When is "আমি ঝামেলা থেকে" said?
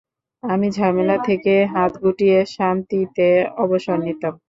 0.43-1.53